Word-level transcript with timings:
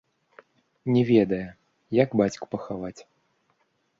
Не 0.93 1.01
ведае, 1.09 1.43
як 2.03 2.17
бацьку 2.21 2.45
пахаваць. 2.53 3.01